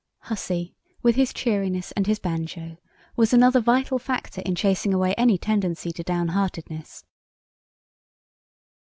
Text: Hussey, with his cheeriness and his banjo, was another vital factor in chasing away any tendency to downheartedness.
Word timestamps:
Hussey, 0.21 0.73
with 1.03 1.15
his 1.15 1.31
cheeriness 1.31 1.91
and 1.91 2.07
his 2.07 2.17
banjo, 2.17 2.77
was 3.15 3.33
another 3.33 3.59
vital 3.59 3.99
factor 3.99 4.41
in 4.41 4.55
chasing 4.55 4.95
away 4.95 5.13
any 5.13 5.37
tendency 5.37 5.91
to 5.91 6.03
downheartedness. 6.03 7.03